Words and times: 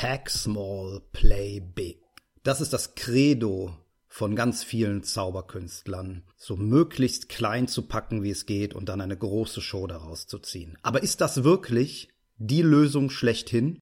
Pack 0.00 0.30
Small, 0.30 1.02
Play 1.12 1.60
Big. 1.60 1.98
Das 2.42 2.62
ist 2.62 2.72
das 2.72 2.94
Credo 2.94 3.76
von 4.08 4.34
ganz 4.34 4.64
vielen 4.64 5.02
Zauberkünstlern, 5.02 6.22
so 6.38 6.56
möglichst 6.56 7.28
klein 7.28 7.68
zu 7.68 7.82
packen, 7.82 8.22
wie 8.22 8.30
es 8.30 8.46
geht 8.46 8.72
und 8.72 8.88
dann 8.88 9.02
eine 9.02 9.18
große 9.18 9.60
Show 9.60 9.86
daraus 9.86 10.26
zu 10.26 10.38
ziehen. 10.38 10.78
Aber 10.80 11.02
ist 11.02 11.20
das 11.20 11.44
wirklich 11.44 12.08
die 12.38 12.62
Lösung 12.62 13.10
schlechthin? 13.10 13.78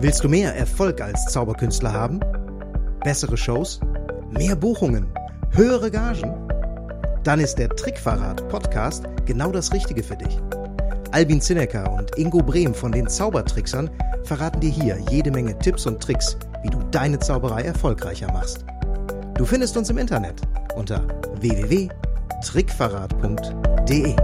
Willst 0.00 0.24
du 0.24 0.28
mehr 0.28 0.56
Erfolg 0.56 1.00
als 1.00 1.26
Zauberkünstler 1.26 1.92
haben? 1.92 2.18
Bessere 3.04 3.36
Shows? 3.36 3.78
Mehr 4.32 4.56
Buchungen? 4.56 5.06
Höhere 5.54 5.90
Gagen? 5.90 6.48
Dann 7.24 7.38
ist 7.38 7.56
der 7.56 7.68
Trickverrat 7.68 8.48
Podcast 8.48 9.04
genau 9.26 9.52
das 9.52 9.70
Richtige 9.70 10.02
für 10.02 10.16
dich. 10.16 10.38
Albin 11.10 11.42
Zinecker 11.42 11.92
und 11.92 12.16
Ingo 12.16 12.38
Brehm 12.38 12.72
von 12.72 12.90
den 12.90 13.06
Zaubertricksern 13.06 13.90
verraten 14.24 14.60
dir 14.60 14.70
hier 14.70 14.98
jede 15.10 15.30
Menge 15.30 15.58
Tipps 15.58 15.84
und 15.84 16.02
Tricks, 16.02 16.38
wie 16.62 16.70
du 16.70 16.78
deine 16.90 17.18
Zauberei 17.18 17.64
erfolgreicher 17.64 18.32
machst. 18.32 18.64
Du 19.36 19.44
findest 19.44 19.76
uns 19.76 19.90
im 19.90 19.98
Internet 19.98 20.40
unter 20.74 21.06
www.trickverrat.de. 21.42 24.16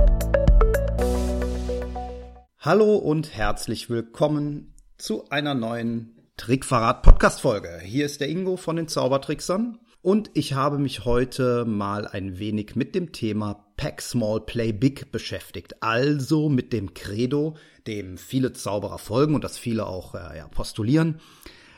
Hallo 2.58 2.96
und 2.96 3.36
herzlich 3.36 3.90
willkommen 3.90 4.72
zu 4.96 5.28
einer 5.28 5.52
neuen 5.52 6.16
Trickverrat 6.38 7.02
Podcast 7.02 7.42
Folge. 7.42 7.80
Hier 7.82 8.06
ist 8.06 8.22
der 8.22 8.30
Ingo 8.30 8.56
von 8.56 8.76
den 8.76 8.88
Zaubertricksern 8.88 9.78
und 10.02 10.30
ich 10.34 10.52
habe 10.52 10.78
mich 10.78 11.04
heute 11.04 11.64
mal 11.64 12.06
ein 12.06 12.38
wenig 12.38 12.76
mit 12.76 12.94
dem 12.94 13.12
Thema 13.12 13.66
Pack 13.76 14.00
Small 14.00 14.40
Play 14.40 14.72
Big 14.72 15.10
beschäftigt. 15.12 15.82
Also 15.82 16.48
mit 16.48 16.72
dem 16.72 16.94
Credo, 16.94 17.56
dem 17.86 18.18
viele 18.18 18.52
Zauberer 18.52 18.98
folgen 18.98 19.34
und 19.34 19.44
das 19.44 19.58
viele 19.58 19.86
auch 19.86 20.14
äh, 20.14 20.38
ja, 20.38 20.48
postulieren, 20.48 21.20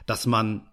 dass 0.07 0.27
man 0.27 0.69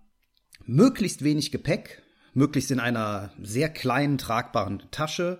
möglichst 0.65 1.23
wenig 1.23 1.51
Gepäck, 1.51 2.01
möglichst 2.33 2.71
in 2.71 2.79
einer 2.79 3.31
sehr 3.41 3.69
kleinen 3.69 4.17
tragbaren 4.17 4.83
Tasche 4.91 5.39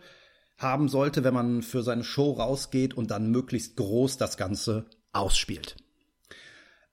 haben 0.58 0.89
sollte, 0.89 1.23
wenn 1.23 1.34
man 1.34 1.62
für 1.62 1.84
seine 1.84 2.04
Show 2.04 2.32
rausgeht 2.32 2.94
und 2.94 3.12
dann 3.12 3.32
möglichst 3.32 3.76
groß 3.76 4.17
das 4.17 4.38
Ganze 4.38 4.86
ausspielt 5.12 5.76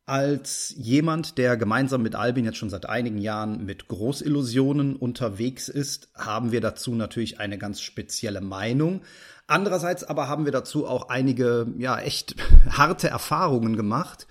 als 0.06 0.74
jemand, 0.76 1.38
der 1.38 1.56
gemeinsam 1.56 2.02
mit 2.02 2.14
Albin 2.14 2.44
jetzt 2.44 2.58
schon 2.58 2.68
seit 2.68 2.86
einigen 2.86 3.18
Jahren 3.18 3.64
mit 3.64 3.88
Großillusionen 3.88 4.96
unterwegs 4.96 5.68
ist, 5.68 6.08
haben 6.14 6.52
wir 6.52 6.60
dazu 6.60 6.94
natürlich 6.94 7.40
eine 7.40 7.56
ganz 7.56 7.80
spezielle 7.80 8.42
Meinung. 8.42 9.00
Andererseits 9.46 10.04
aber 10.04 10.28
haben 10.28 10.44
wir 10.44 10.52
dazu 10.52 10.86
auch 10.86 11.08
einige, 11.08 11.66
ja, 11.78 11.98
echt 11.98 12.36
harte 12.70 13.08
Erfahrungen 13.08 13.76
gemacht, 13.76 14.26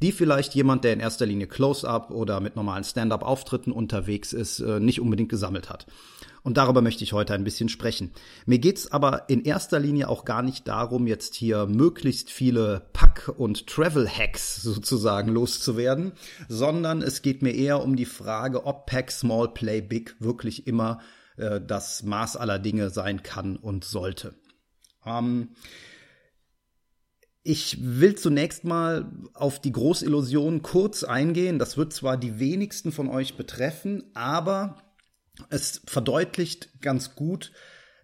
die 0.00 0.12
vielleicht 0.12 0.54
jemand, 0.54 0.84
der 0.84 0.94
in 0.94 1.00
erster 1.00 1.26
Linie 1.26 1.46
Close-up 1.46 2.10
oder 2.10 2.40
mit 2.40 2.56
normalen 2.56 2.84
Stand-up-Auftritten 2.84 3.72
unterwegs 3.72 4.32
ist, 4.32 4.60
äh, 4.60 4.80
nicht 4.80 5.00
unbedingt 5.00 5.28
gesammelt 5.28 5.68
hat. 5.68 5.86
Und 6.48 6.56
darüber 6.56 6.80
möchte 6.80 7.04
ich 7.04 7.12
heute 7.12 7.34
ein 7.34 7.44
bisschen 7.44 7.68
sprechen. 7.68 8.10
Mir 8.46 8.58
geht's 8.58 8.90
aber 8.90 9.28
in 9.28 9.44
erster 9.44 9.78
Linie 9.78 10.08
auch 10.08 10.24
gar 10.24 10.40
nicht 10.40 10.66
darum, 10.66 11.06
jetzt 11.06 11.34
hier 11.34 11.66
möglichst 11.66 12.30
viele 12.30 12.88
Pack- 12.94 13.34
und 13.36 13.66
Travel-Hacks 13.66 14.62
sozusagen 14.62 15.30
loszuwerden, 15.30 16.12
sondern 16.48 17.02
es 17.02 17.20
geht 17.20 17.42
mir 17.42 17.52
eher 17.52 17.82
um 17.82 17.96
die 17.96 18.06
Frage, 18.06 18.64
ob 18.64 18.86
Pack 18.86 19.10
Small 19.10 19.52
Play 19.52 19.82
Big 19.82 20.16
wirklich 20.20 20.66
immer 20.66 21.00
äh, 21.36 21.60
das 21.60 22.02
Maß 22.02 22.38
aller 22.38 22.58
Dinge 22.58 22.88
sein 22.88 23.22
kann 23.22 23.58
und 23.58 23.84
sollte. 23.84 24.34
Ähm, 25.04 25.50
ich 27.42 27.76
will 27.78 28.14
zunächst 28.14 28.64
mal 28.64 29.12
auf 29.34 29.60
die 29.60 29.72
Großillusion 29.72 30.62
kurz 30.62 31.04
eingehen. 31.04 31.58
Das 31.58 31.76
wird 31.76 31.92
zwar 31.92 32.16
die 32.16 32.38
wenigsten 32.38 32.90
von 32.90 33.10
euch 33.10 33.36
betreffen, 33.36 34.04
aber 34.14 34.78
es 35.50 35.82
verdeutlicht 35.86 36.80
ganz 36.80 37.14
gut, 37.14 37.52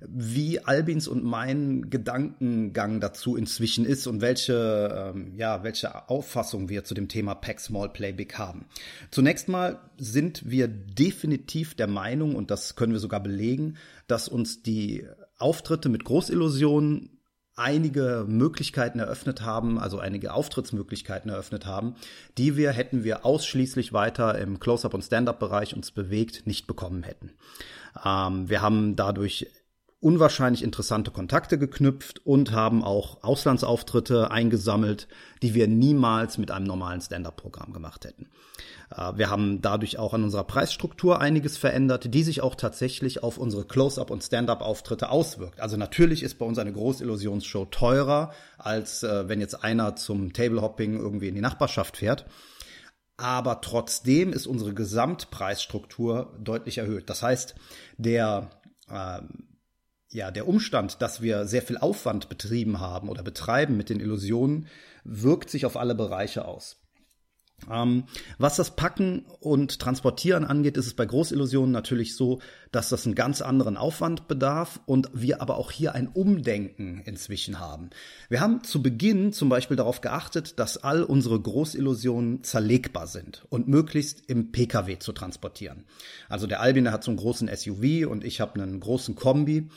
wie 0.07 0.61
Albins 0.61 1.09
und 1.09 1.25
mein 1.25 1.89
Gedankengang 1.91 3.01
dazu 3.01 3.37
inzwischen 3.37 3.85
ist 3.85 4.07
und 4.07 4.21
welche, 4.21 5.13
ähm, 5.15 5.35
ja, 5.37 5.63
welche 5.63 6.09
Auffassung 6.09 6.69
wir 6.69 6.85
zu 6.85 6.95
dem 6.95 7.09
Thema 7.09 7.35
Pack 7.35 7.61
Small 7.61 7.89
Play 7.89 8.13
Big 8.13 8.37
haben. 8.39 8.67
Zunächst 9.11 9.49
mal 9.49 9.81
sind 9.97 10.51
wir 10.51 10.69
definitiv 10.69 11.75
der 11.75 11.87
Meinung, 11.87 12.35
und 12.35 12.51
das 12.51 12.77
können 12.77 12.93
wir 12.93 13.01
sogar 13.01 13.23
belegen, 13.23 13.77
dass 14.07 14.29
uns 14.29 14.63
die 14.63 15.07
Auftritte 15.39 15.89
mit 15.89 16.05
Großillusionen 16.05 17.14
einige 17.57 18.25
Möglichkeiten 18.29 18.99
eröffnet 18.99 19.43
haben, 19.43 19.79
also 19.79 19.99
einige 19.99 20.35
Auftrittsmöglichkeiten 20.35 21.31
eröffnet 21.31 21.67
haben, 21.67 21.95
die 22.37 22.57
wir, 22.57 22.73
hätten 22.73 23.05
wir 23.05 23.25
ausschließlich 23.25 23.93
weiter 23.93 24.39
im 24.39 24.59
Close-up 24.59 24.95
und 24.95 25.03
Stand-up-Bereich 25.03 25.75
uns 25.75 25.91
bewegt, 25.91 26.47
nicht 26.47 26.67
bekommen 26.67 27.03
hätten. 27.03 27.31
Ähm, 28.05 28.49
wir 28.49 28.61
haben 28.61 28.97
dadurch 28.97 29.47
unwahrscheinlich 30.05 30.63
interessante 30.63 31.11
Kontakte 31.11 31.59
geknüpft 31.59 32.27
und 32.27 32.53
haben 32.53 32.85
auch 32.85 33.25
Auslandsauftritte 33.25 34.31
eingesammelt, 34.31 35.09
die 35.41 35.55
wir 35.55 35.67
niemals 35.67 36.37
mit 36.37 36.51
einem 36.51 36.67
normalen 36.67 37.01
Stand-up-Programm 37.01 37.73
gemacht 37.73 38.05
hätten. 38.05 38.29
Äh, 38.95 39.17
wir 39.17 39.31
haben 39.31 39.63
dadurch 39.63 39.99
auch 39.99 40.13
an 40.13 40.23
unserer 40.23 40.45
Preisstruktur 40.45 41.23
einiges 41.23 41.57
verändert, 41.57 42.13
die 42.13 42.23
sich 42.23 42.43
auch 42.43 42.55
tatsächlich 42.55 43.23
auf 43.23 43.39
unsere 43.39 43.65
Close-up 43.65 44.11
und 44.11 44.23
Stand-up-Auftritte 44.23 45.09
auswirkt. 45.09 45.59
Also 45.61 45.79
natürlich 45.79 46.23
ist 46.23 46.39
bei 46.39 46.45
uns 46.45 46.59
eine 46.59 46.75
Großillusionsshow 46.75 47.65
teurer, 47.71 48.33
als 48.59 49.05
äh, 49.05 49.27
wenn 49.27 49.41
jetzt 49.41 49.65
einer 49.65 49.97
zum 49.97 50.35
Tablehopping 50.35 50.99
irgendwie 50.99 51.29
in 51.29 51.35
die 51.35 51.41
Nachbarschaft 51.41 51.97
fährt. 51.97 52.27
Aber 53.17 53.63
trotzdem 53.63 54.35
ist 54.35 54.47
unsere 54.47 54.75
Gesamtpreisstruktur 54.75 56.37
deutlich 56.39 56.77
erhöht. 56.77 57.09
Das 57.09 57.23
heißt, 57.23 57.55
der 57.97 58.51
äh, 58.91 59.23
ja, 60.15 60.31
der 60.31 60.47
Umstand, 60.47 61.03
dass 61.03 61.23
wir 61.23 61.47
sehr 61.47 61.63
viel 61.63 61.77
Aufwand 61.77 62.29
betrieben 62.29 62.79
haben 62.79 63.09
oder 63.09 63.25
betreiben 63.25 63.77
mit 63.77 63.91
den 63.91 63.99
Illusionen, 63.99 64.69
wirkt 65.03 65.51
sich 65.51 65.67
auf 65.67 65.77
alle 65.77 65.97
Bereiche 65.97 66.45
aus. 66.45 66.77
Ähm, 67.71 68.05
was 68.39 68.57
das 68.57 68.77
Packen 68.77 69.25
und 69.41 69.81
Transportieren 69.81 70.45
angeht, 70.45 70.77
ist 70.77 70.87
es 70.87 70.95
bei 70.95 71.07
Großillusionen 71.07 71.73
natürlich 71.73 72.15
so, 72.15 72.41
dass 72.73 72.91
das 72.91 73.07
einen 73.07 73.15
ganz 73.15 73.43
anderen 73.43 73.77
Aufwand 73.77 74.29
bedarf 74.29 74.81
und 74.87 75.11
wir 75.15 75.41
aber 75.41 75.57
auch 75.57 75.71
hier 75.71 75.95
ein 75.95 76.09
Umdenken 76.09 77.03
inzwischen 77.05 77.59
haben. 77.59 77.91
Wir 78.29 78.41
haben 78.41 78.63
zu 78.65 78.83
Beginn 78.83 79.33
zum 79.33 79.49
Beispiel 79.49 79.77
darauf 79.77 80.01
geachtet, 80.01 80.59
dass 80.59 80.77
all 80.77 81.03
unsere 81.03 81.41
Großillusionen 81.41 82.45
zerlegbar 82.45 83.07
sind 83.07 83.47
und 83.49 83.67
möglichst 83.67 84.29
im 84.29 84.53
Pkw 84.53 84.99
zu 84.99 85.13
transportieren. 85.13 85.85
Also 86.29 86.47
der 86.47 86.61
Albin 86.61 86.93
hat 86.93 87.03
so 87.03 87.11
einen 87.11 87.19
großen 87.19 87.49
SUV 87.49 88.09
und 88.09 88.25
ich 88.25 88.41
habe 88.41 88.61
einen 88.61 88.81
großen 88.81 89.15
Kombi. 89.15 89.69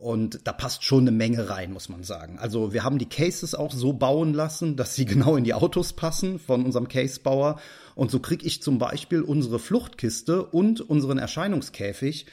Und 0.00 0.40
da 0.44 0.54
passt 0.54 0.82
schon 0.82 1.02
eine 1.02 1.10
Menge 1.10 1.50
rein, 1.50 1.74
muss 1.74 1.90
man 1.90 2.04
sagen. 2.04 2.38
Also 2.38 2.72
wir 2.72 2.84
haben 2.84 2.98
die 2.98 3.08
Cases 3.08 3.54
auch 3.54 3.70
so 3.70 3.92
bauen 3.92 4.32
lassen, 4.32 4.74
dass 4.76 4.94
sie 4.94 5.04
genau 5.06 5.36
in 5.36 5.44
die 5.44 5.52
Autos 5.52 5.92
passen 5.92 6.38
von 6.38 6.64
unserem 6.64 6.88
Casebauer. 6.88 7.60
Und 7.94 8.10
so 8.10 8.18
kriege 8.18 8.46
ich 8.46 8.62
zum 8.62 8.78
Beispiel 8.78 9.20
unsere 9.20 9.58
Fluchtkiste 9.58 10.42
und 10.42 10.80
unseren 10.80 11.18
Erscheinungskäfig 11.18 12.24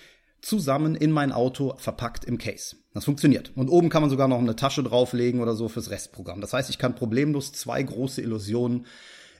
zusammen 0.41 0.95
in 0.95 1.11
mein 1.11 1.33
Auto 1.33 1.73
verpackt 1.77 2.23
im 2.23 2.37
Case. 2.37 2.77
Das 2.93 3.03
funktioniert. 3.03 3.51
Und 3.55 3.67
oben 3.67 3.89
kann 3.89 4.01
man 4.01 4.09
sogar 4.09 4.29
noch 4.29 4.39
eine 4.39 4.55
Tasche 4.55 4.83
drauflegen 4.83 5.41
oder 5.41 5.53
so 5.53 5.67
fürs 5.67 5.89
Restprogramm. 5.89 6.39
Das 6.39 6.53
heißt, 6.53 6.69
ich 6.69 6.77
kann 6.77 6.95
problemlos 6.95 7.51
zwei 7.51 7.83
große 7.83 8.21
Illusionen 8.21 8.85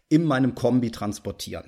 in 0.10 0.26
meinem 0.26 0.54
Kombi 0.54 0.92
transportieren. 0.92 1.66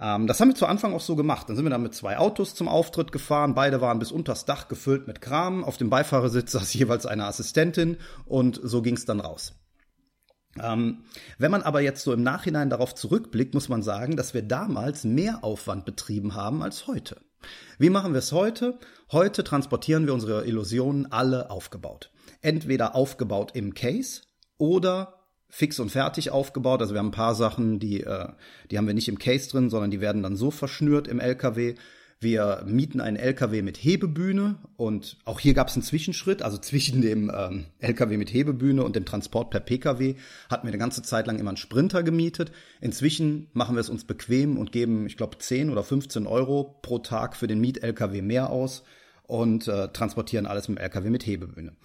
Ähm, 0.00 0.26
das 0.26 0.40
haben 0.40 0.48
wir 0.48 0.54
zu 0.54 0.66
Anfang 0.66 0.94
auch 0.94 1.00
so 1.00 1.16
gemacht. 1.16 1.48
Dann 1.48 1.56
sind 1.56 1.64
wir 1.64 1.70
dann 1.70 1.82
mit 1.82 1.94
zwei 1.94 2.18
Autos 2.18 2.54
zum 2.54 2.68
Auftritt 2.68 3.12
gefahren. 3.12 3.54
Beide 3.54 3.80
waren 3.80 3.98
bis 3.98 4.12
unters 4.12 4.44
Dach 4.44 4.68
gefüllt 4.68 5.06
mit 5.06 5.20
Kram. 5.20 5.64
Auf 5.64 5.76
dem 5.76 5.90
Beifahrersitz 5.90 6.52
saß 6.52 6.74
jeweils 6.74 7.06
eine 7.06 7.24
Assistentin 7.24 7.96
und 8.24 8.60
so 8.62 8.82
ging 8.82 8.96
es 8.96 9.04
dann 9.04 9.20
raus. 9.20 9.54
Ähm, 10.62 11.04
wenn 11.38 11.50
man 11.50 11.62
aber 11.62 11.80
jetzt 11.80 12.02
so 12.02 12.12
im 12.12 12.22
Nachhinein 12.22 12.70
darauf 12.70 12.94
zurückblickt, 12.94 13.54
muss 13.54 13.68
man 13.68 13.82
sagen, 13.82 14.16
dass 14.16 14.32
wir 14.32 14.42
damals 14.42 15.04
mehr 15.04 15.44
Aufwand 15.44 15.84
betrieben 15.84 16.34
haben 16.34 16.62
als 16.62 16.86
heute. 16.86 17.20
Wie 17.78 17.90
machen 17.90 18.12
wir 18.12 18.18
es 18.18 18.32
heute? 18.32 18.78
Heute 19.12 19.44
transportieren 19.44 20.06
wir 20.06 20.14
unsere 20.14 20.46
Illusionen 20.46 21.12
alle 21.12 21.50
aufgebaut. 21.50 22.10
Entweder 22.40 22.94
aufgebaut 22.94 23.52
im 23.54 23.74
Case 23.74 24.22
oder 24.58 25.15
fix 25.48 25.78
und 25.78 25.90
fertig 25.90 26.30
aufgebaut. 26.30 26.80
Also 26.80 26.94
wir 26.94 26.98
haben 26.98 27.08
ein 27.08 27.12
paar 27.12 27.34
Sachen, 27.34 27.78
die, 27.78 28.02
äh, 28.02 28.28
die 28.70 28.78
haben 28.78 28.86
wir 28.86 28.94
nicht 28.94 29.08
im 29.08 29.18
Case 29.18 29.48
drin, 29.48 29.70
sondern 29.70 29.90
die 29.90 30.00
werden 30.00 30.22
dann 30.22 30.36
so 30.36 30.50
verschnürt 30.50 31.08
im 31.08 31.20
LKW. 31.20 31.74
Wir 32.18 32.64
mieten 32.66 33.02
einen 33.02 33.18
LKW 33.18 33.60
mit 33.60 33.76
Hebebühne 33.76 34.56
und 34.76 35.18
auch 35.26 35.38
hier 35.38 35.52
gab 35.52 35.68
es 35.68 35.74
einen 35.74 35.82
Zwischenschritt, 35.82 36.40
also 36.40 36.56
zwischen 36.56 37.02
dem 37.02 37.30
ähm, 37.34 37.66
LKW 37.78 38.16
mit 38.16 38.32
Hebebühne 38.32 38.82
und 38.82 38.96
dem 38.96 39.04
Transport 39.04 39.50
per 39.50 39.60
PKW 39.60 40.14
hatten 40.48 40.66
wir 40.66 40.70
eine 40.70 40.78
ganze 40.78 41.02
Zeit 41.02 41.26
lang 41.26 41.38
immer 41.38 41.50
einen 41.50 41.58
Sprinter 41.58 42.02
gemietet. 42.02 42.52
Inzwischen 42.80 43.50
machen 43.52 43.76
wir 43.76 43.80
es 43.80 43.90
uns 43.90 44.04
bequem 44.04 44.56
und 44.56 44.72
geben, 44.72 45.06
ich 45.06 45.18
glaube, 45.18 45.36
10 45.36 45.68
oder 45.68 45.84
15 45.84 46.26
Euro 46.26 46.78
pro 46.80 47.00
Tag 47.00 47.36
für 47.36 47.48
den 47.48 47.60
Miet-LKW 47.60 48.22
mehr 48.22 48.48
aus 48.48 48.82
und 49.24 49.68
äh, 49.68 49.88
transportieren 49.88 50.46
alles 50.46 50.68
mit 50.68 50.78
dem 50.78 50.82
LKW 50.84 51.10
mit 51.10 51.26
Hebebühne. 51.26 51.76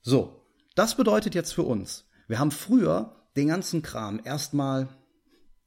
So, 0.00 0.40
das 0.74 0.96
bedeutet 0.96 1.34
jetzt 1.34 1.52
für 1.52 1.64
uns, 1.64 2.05
wir 2.28 2.38
haben 2.38 2.50
früher 2.50 3.16
den 3.36 3.48
ganzen 3.48 3.82
Kram 3.82 4.20
erstmal 4.24 4.88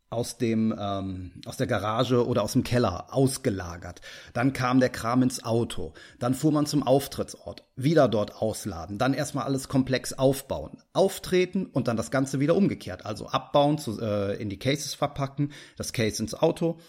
aus 0.09 0.37
dem 0.37 0.73
ähm, 0.77 1.33
aus 1.45 1.57
der 1.57 1.67
Garage 1.67 2.25
oder 2.25 2.41
aus 2.41 2.53
dem 2.53 2.63
Keller 2.63 3.13
ausgelagert. 3.13 4.01
Dann 4.33 4.53
kam 4.53 4.79
der 4.79 4.89
Kram 4.89 5.21
ins 5.21 5.43
Auto. 5.43 5.93
Dann 6.17 6.33
fuhr 6.33 6.51
man 6.51 6.65
zum 6.65 6.81
Auftrittsort, 6.81 7.63
wieder 7.75 8.07
dort 8.07 8.35
ausladen. 8.35 8.97
Dann 8.97 9.13
erstmal 9.13 9.45
alles 9.45 9.67
komplex 9.67 10.13
aufbauen, 10.13 10.81
auftreten 10.93 11.67
und 11.67 11.87
dann 11.87 11.97
das 11.97 12.09
Ganze 12.09 12.39
wieder 12.39 12.55
umgekehrt. 12.55 13.05
Also 13.05 13.27
abbauen, 13.27 13.77
zu, 13.77 14.01
äh, 14.01 14.41
in 14.41 14.49
die 14.49 14.57
Cases 14.57 14.95
verpacken, 14.95 15.51
das 15.77 15.93
Case 15.93 16.21
ins 16.21 16.33
Auto, 16.33 16.79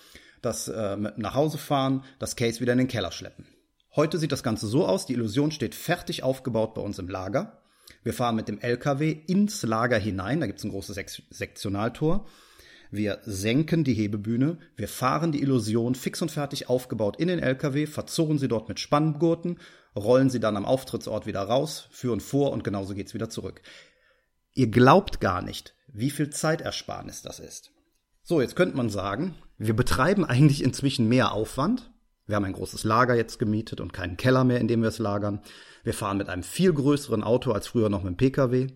das 0.40 0.68
äh, 0.68 0.96
nach 0.96 1.34
Hause 1.34 1.58
fahren, 1.58 2.04
das 2.18 2.36
Case 2.36 2.60
wieder 2.60 2.72
in 2.72 2.78
den 2.78 2.88
Keller 2.88 3.12
schleppen. 3.12 3.46
Heute 3.94 4.18
sieht 4.18 4.32
das 4.32 4.42
Ganze 4.42 4.66
so 4.66 4.86
aus: 4.86 5.04
Die 5.04 5.12
Illusion 5.12 5.50
steht 5.50 5.74
fertig 5.74 6.22
aufgebaut 6.22 6.72
bei 6.72 6.80
uns 6.80 6.98
im 6.98 7.08
Lager. 7.08 7.59
Wir 8.02 8.14
fahren 8.14 8.36
mit 8.36 8.48
dem 8.48 8.60
LKW 8.60 9.10
ins 9.10 9.62
Lager 9.62 9.98
hinein. 9.98 10.40
Da 10.40 10.46
gibt 10.46 10.58
es 10.58 10.64
ein 10.64 10.70
großes 10.70 10.96
Sektionaltor 11.30 12.26
wir 12.90 13.20
senken 13.22 13.84
die 13.84 13.94
Hebebühne, 13.94 14.58
wir 14.76 14.88
fahren 14.88 15.32
die 15.32 15.42
Illusion 15.42 15.94
fix 15.94 16.22
und 16.22 16.30
fertig 16.30 16.68
aufgebaut 16.68 17.16
in 17.18 17.28
den 17.28 17.38
LKW, 17.38 17.86
verzurren 17.86 18.38
sie 18.38 18.48
dort 18.48 18.68
mit 18.68 18.80
Spanngurten, 18.80 19.58
rollen 19.94 20.30
sie 20.30 20.40
dann 20.40 20.56
am 20.56 20.64
Auftrittsort 20.64 21.26
wieder 21.26 21.42
raus, 21.42 21.88
führen 21.90 22.20
vor 22.20 22.52
und 22.52 22.64
genauso 22.64 22.94
geht's 22.94 23.14
wieder 23.14 23.30
zurück. 23.30 23.62
Ihr 24.54 24.68
glaubt 24.68 25.20
gar 25.20 25.42
nicht, 25.42 25.74
wie 25.86 26.10
viel 26.10 26.30
Zeitersparnis 26.30 27.22
das 27.22 27.38
ist. 27.38 27.70
So, 28.22 28.40
jetzt 28.40 28.56
könnte 28.56 28.76
man 28.76 28.90
sagen, 28.90 29.36
wir 29.56 29.74
betreiben 29.74 30.24
eigentlich 30.24 30.62
inzwischen 30.62 31.08
mehr 31.08 31.32
Aufwand. 31.32 31.90
Wir 32.30 32.36
haben 32.36 32.44
ein 32.44 32.52
großes 32.52 32.84
Lager 32.84 33.16
jetzt 33.16 33.40
gemietet 33.40 33.80
und 33.80 33.92
keinen 33.92 34.16
Keller 34.16 34.44
mehr, 34.44 34.60
in 34.60 34.68
dem 34.68 34.82
wir 34.82 34.88
es 34.88 35.00
lagern. 35.00 35.40
Wir 35.82 35.94
fahren 35.94 36.16
mit 36.16 36.28
einem 36.28 36.44
viel 36.44 36.72
größeren 36.72 37.24
Auto 37.24 37.50
als 37.50 37.66
früher 37.66 37.88
noch 37.88 38.04
mit 38.04 38.12
dem 38.12 38.16
Pkw. 38.16 38.68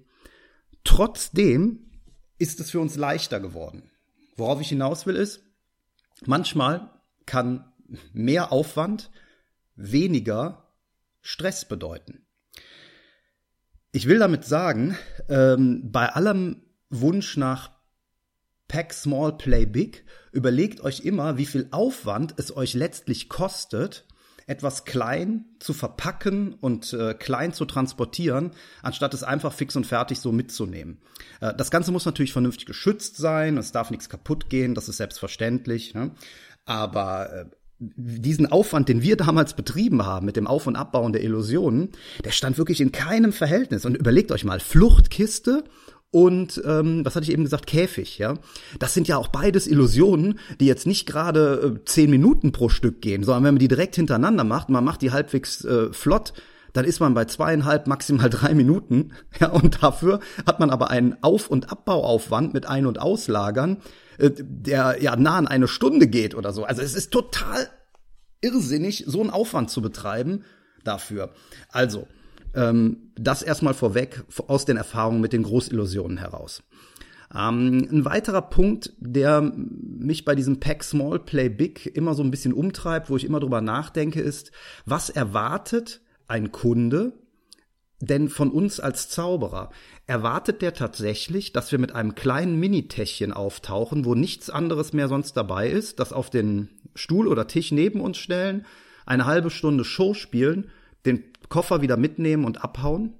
Trotzdem 0.82 1.90
ist 2.36 2.58
es 2.58 2.72
für 2.72 2.80
uns 2.80 2.96
leichter 2.96 3.38
geworden. 3.38 3.92
Worauf 4.36 4.60
ich 4.60 4.70
hinaus 4.70 5.06
will 5.06 5.14
ist, 5.14 5.40
manchmal 6.26 6.90
kann 7.26 7.72
mehr 8.12 8.50
Aufwand 8.50 9.12
weniger 9.76 10.72
Stress 11.20 11.64
bedeuten. 11.64 12.26
Ich 13.92 14.08
will 14.08 14.18
damit 14.18 14.44
sagen, 14.44 14.98
ähm, 15.28 15.92
bei 15.92 16.08
allem 16.08 16.64
Wunsch 16.90 17.36
nach 17.36 17.70
Pack 18.69 18.93
Small, 18.93 19.37
Play 19.37 19.66
Big, 19.66 20.05
überlegt 20.32 20.81
euch 20.81 21.00
immer, 21.00 21.37
wie 21.38 21.46
viel 21.46 21.69
Aufwand 21.70 22.34
es 22.38 22.56
euch 22.56 22.75
letztlich 22.75 23.28
kostet, 23.28 24.05
etwas 24.46 24.84
klein 24.84 25.46
zu 25.58 25.72
verpacken 25.72 26.55
und 26.55 26.93
äh, 26.93 27.14
klein 27.14 27.52
zu 27.52 27.64
transportieren, 27.64 28.50
anstatt 28.82 29.14
es 29.14 29.22
einfach 29.22 29.52
fix 29.52 29.75
und 29.76 29.87
fertig 29.87 30.20
so 30.20 30.32
mitzunehmen. 30.32 30.99
Äh, 31.40 31.55
das 31.55 31.70
Ganze 31.70 31.93
muss 31.93 32.05
natürlich 32.05 32.32
vernünftig 32.32 32.66
geschützt 32.66 33.16
sein, 33.16 33.56
es 33.56 33.72
darf 33.72 33.90
nichts 33.90 34.08
kaputt 34.08 34.50
gehen, 34.50 34.75
das 34.75 34.88
ist 34.88 34.99
selbstverständlich. 34.99 35.94
Ne? 35.94 36.11
Aber 36.66 37.32
äh, 37.32 37.44
diesen 37.78 38.50
Aufwand, 38.50 38.88
den 38.88 39.02
wir 39.02 39.16
damals 39.16 39.55
betrieben 39.55 40.05
haben 40.05 40.26
mit 40.26 40.37
dem 40.37 40.46
Auf- 40.46 40.66
und 40.66 40.76
Abbauen 40.76 41.12
der 41.12 41.22
Illusionen, 41.22 41.90
der 42.25 42.31
stand 42.31 42.58
wirklich 42.58 42.81
in 42.81 42.93
keinem 42.93 43.32
Verhältnis. 43.32 43.84
Und 43.84 43.96
überlegt 43.96 44.31
euch 44.31 44.44
mal, 44.44 44.61
Fluchtkiste 44.61 45.64
und 46.14 46.62
ähm, 46.64 47.05
was 47.05 47.16
hatte 47.16 47.25
ich 47.25 47.32
eben 47.32 47.43
gesagt, 47.43 47.66
Käfig, 47.66 48.19
ja. 48.19 48.34
Das 48.78 48.94
sind 48.94 49.08
ja 49.08 49.16
auch 49.16 49.26
beides 49.26 49.66
Illusionen, 49.66 50.38
die 50.61 50.66
jetzt 50.66 50.87
nicht 50.87 51.06
gerade 51.06 51.81
äh, 51.81 51.84
zehn 51.87 52.08
Minuten 52.08 52.52
pro 52.52 52.69
Stück 52.69 53.02
gehen, 53.02 53.25
sondern 53.25 53.43
wenn 53.43 53.55
man 53.55 53.58
die 53.58 53.66
direkt 53.66 53.96
hintereinander 53.96 54.44
macht, 54.44 54.69
man 54.69 54.84
macht 54.84 55.02
die 55.02 55.11
halbwegs 55.11 55.64
äh, 55.64 55.93
flott, 55.93 56.32
dann 56.72 56.84
ist 56.84 57.00
man 57.00 57.14
bei 57.14 57.25
zweieinhalb, 57.25 57.88
maximal 57.88 58.31
drei 58.31 58.55
Minuten, 58.55 59.11
ja, 59.40 59.49
und 59.50 59.82
dafür 59.82 60.20
hat 60.46 60.61
man 60.61 60.70
aber 60.70 60.88
einen 60.88 61.16
Auf- 61.20 61.49
und 61.49 61.72
Abbauaufwand 61.72 62.55
mit 62.55 62.64
Ein- 62.64 62.87
und 62.87 63.00
Auslagern, 63.00 63.78
äh, 64.19 64.31
der 64.38 65.02
ja 65.02 65.16
nah 65.16 65.37
an 65.37 65.49
eine 65.49 65.66
Stunde 65.66 66.06
geht 66.06 66.37
oder 66.37 66.52
so. 66.52 66.62
Also 66.62 66.81
es 66.81 66.94
ist 66.94 67.11
total 67.11 67.69
irrsinnig, 68.40 69.02
so 69.08 69.20
einen 69.20 69.31
Aufwand 69.31 69.69
zu 69.69 69.82
betreiben 69.82 70.44
dafür. 70.84 71.31
Also, 71.70 72.06
ähm, 72.54 73.10
das 73.16 73.42
erstmal 73.42 73.74
vorweg 73.74 74.24
aus 74.46 74.64
den 74.64 74.76
Erfahrungen 74.76 75.20
mit 75.20 75.32
den 75.32 75.42
Großillusionen 75.42 76.18
heraus. 76.18 76.62
Ähm, 77.34 77.88
ein 77.90 78.04
weiterer 78.04 78.42
Punkt, 78.42 78.92
der 78.98 79.40
mich 79.40 80.24
bei 80.24 80.34
diesem 80.34 80.60
Pack 80.60 80.84
Small 80.84 81.18
Play 81.18 81.48
Big 81.48 81.86
immer 81.86 82.14
so 82.14 82.22
ein 82.22 82.30
bisschen 82.30 82.52
umtreibt, 82.52 83.10
wo 83.10 83.16
ich 83.16 83.24
immer 83.24 83.40
drüber 83.40 83.60
nachdenke, 83.60 84.20
ist, 84.20 84.52
was 84.86 85.10
erwartet 85.10 86.00
ein 86.28 86.52
Kunde 86.52 87.12
denn 88.00 88.28
von 88.28 88.50
uns 88.50 88.80
als 88.80 89.08
Zauberer? 89.08 89.70
Erwartet 90.06 90.62
der 90.62 90.74
tatsächlich, 90.74 91.52
dass 91.52 91.72
wir 91.72 91.78
mit 91.78 91.94
einem 91.94 92.14
kleinen 92.14 92.60
Mini-Täschchen 92.60 93.32
auftauchen, 93.32 94.04
wo 94.04 94.14
nichts 94.14 94.50
anderes 94.50 94.92
mehr 94.92 95.08
sonst 95.08 95.36
dabei 95.36 95.68
ist, 95.68 95.98
das 95.98 96.12
auf 96.12 96.30
den 96.30 96.68
Stuhl 96.94 97.26
oder 97.26 97.46
Tisch 97.46 97.72
neben 97.72 98.00
uns 98.00 98.18
stellen, 98.18 98.66
eine 99.06 99.26
halbe 99.26 99.50
Stunde 99.50 99.84
Show 99.84 100.14
spielen, 100.14 100.70
den 101.04 101.24
Koffer 101.54 101.82
wieder 101.82 101.96
mitnehmen 101.96 102.44
und 102.44 102.64
abhauen? 102.64 103.14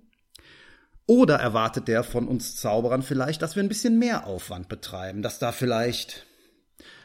Oder 1.07 1.37
erwartet 1.37 1.87
der 1.87 2.03
von 2.03 2.27
uns 2.27 2.57
Zauberern 2.57 3.03
vielleicht, 3.03 3.43
dass 3.43 3.55
wir 3.55 3.63
ein 3.63 3.69
bisschen 3.69 3.97
mehr 3.97 4.27
Aufwand 4.27 4.69
betreiben, 4.69 5.23
dass 5.23 5.39
da 5.39 5.53
vielleicht 5.53 6.27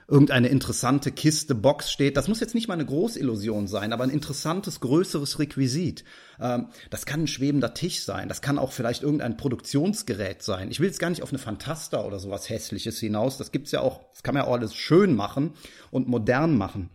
irgendeine 0.07 0.47
interessante 0.47 1.11
Kiste, 1.11 1.53
Box 1.53 1.91
steht. 1.91 2.17
Das 2.17 2.27
muss 2.27 2.39
jetzt 2.39 2.55
nicht 2.55 2.67
mal 2.67 2.73
eine 2.73 2.87
Großillusion 2.87 3.67
sein, 3.67 3.93
aber 3.93 4.05
ein 4.05 4.09
interessantes, 4.09 4.79
größeres 4.79 5.37
Requisit. 5.37 6.03
Ähm, 6.39 6.69
das 6.89 7.05
kann 7.05 7.21
ein 7.21 7.27
schwebender 7.27 7.75
Tisch 7.75 8.01
sein. 8.01 8.27
Das 8.27 8.41
kann 8.41 8.57
auch 8.57 8.71
vielleicht 8.71 9.03
irgendein 9.03 9.37
Produktionsgerät 9.37 10.41
sein. 10.41 10.71
Ich 10.71 10.79
will 10.79 10.87
jetzt 10.87 10.99
gar 10.99 11.11
nicht 11.11 11.21
auf 11.21 11.29
eine 11.29 11.37
Fantasta 11.37 12.03
oder 12.05 12.17
sowas 12.17 12.49
Hässliches 12.49 12.99
hinaus. 12.99 13.37
Das 13.37 13.51
gibt's 13.51 13.69
ja 13.69 13.81
auch, 13.81 14.01
das 14.13 14.23
kann 14.23 14.33
man 14.33 14.45
ja 14.45 14.49
auch 14.49 14.55
alles 14.55 14.73
schön 14.73 15.15
machen 15.15 15.53
und 15.91 16.07
modern 16.07 16.57
machen. 16.57 16.89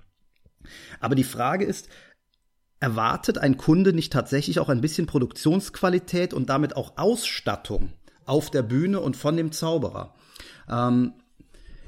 Aber 0.98 1.14
die 1.14 1.22
Frage 1.22 1.64
ist, 1.64 1.88
erwartet 2.84 3.38
ein 3.38 3.56
Kunde 3.56 3.94
nicht 3.94 4.12
tatsächlich 4.12 4.60
auch 4.60 4.68
ein 4.68 4.82
bisschen 4.82 5.06
Produktionsqualität 5.06 6.34
und 6.34 6.50
damit 6.50 6.76
auch 6.76 6.98
Ausstattung 6.98 7.94
auf 8.26 8.50
der 8.50 8.62
Bühne 8.62 9.00
und 9.00 9.16
von 9.16 9.38
dem 9.38 9.52
Zauberer? 9.52 10.14
Ähm, 10.68 11.14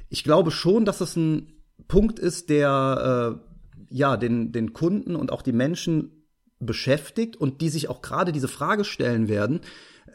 ich 0.08 0.24
glaube 0.24 0.50
schon, 0.50 0.86
dass 0.86 0.98
das 0.98 1.14
ein 1.14 1.52
Punkt 1.86 2.18
ist, 2.18 2.48
der 2.48 3.36
äh, 3.36 3.94
ja 3.94 4.16
den, 4.16 4.52
den 4.52 4.72
Kunden 4.72 5.16
und 5.16 5.32
auch 5.32 5.42
die 5.42 5.52
Menschen 5.52 6.24
beschäftigt 6.60 7.36
und 7.36 7.60
die 7.60 7.68
sich 7.68 7.90
auch 7.90 8.00
gerade 8.00 8.32
diese 8.32 8.48
Frage 8.48 8.84
stellen 8.84 9.28
werden, 9.28 9.60